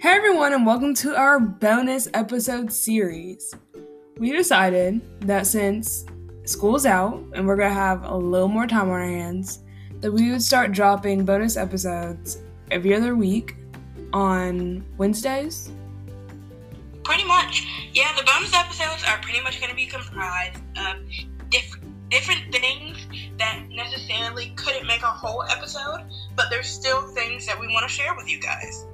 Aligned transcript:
Hey 0.00 0.16
everyone, 0.16 0.54
and 0.54 0.64
welcome 0.64 0.94
to 0.94 1.14
our 1.14 1.38
bonus 1.38 2.08
episode 2.14 2.72
series. 2.72 3.54
We 4.16 4.32
decided 4.32 5.02
that 5.26 5.46
since 5.46 6.06
school's 6.44 6.86
out 6.86 7.22
and 7.34 7.46
we're 7.46 7.56
gonna 7.56 7.74
have 7.74 8.04
a 8.04 8.16
little 8.16 8.48
more 8.48 8.66
time 8.66 8.88
on 8.88 8.92
our 8.92 9.02
hands, 9.02 9.62
that 10.00 10.10
we 10.10 10.30
would 10.30 10.40
start 10.40 10.72
dropping 10.72 11.26
bonus 11.26 11.58
episodes 11.58 12.38
every 12.70 12.94
other 12.94 13.14
week 13.14 13.56
on 14.14 14.86
Wednesdays. 14.96 15.70
Pretty 17.04 17.24
much. 17.24 17.66
Yeah, 17.92 18.16
the 18.16 18.24
bonus 18.24 18.54
episodes 18.54 19.04
are 19.06 19.18
pretty 19.18 19.42
much 19.42 19.60
going 19.60 19.68
to 19.68 19.76
be 19.76 19.84
comprised 19.84 20.62
of 20.78 20.96
diff- 21.50 21.78
different 22.08 22.50
things 22.50 23.06
that 23.36 23.64
necessarily 23.68 24.54
couldn't 24.56 24.86
make 24.86 25.02
a 25.02 25.08
whole 25.08 25.42
episode, 25.42 26.06
but 26.36 26.46
there's 26.48 26.68
still 26.68 27.02
things 27.08 27.44
that 27.44 27.60
we 27.60 27.66
want 27.66 27.86
to 27.86 27.94
share 27.94 28.14
with 28.16 28.30
you 28.30 28.40
guys. 28.40 28.86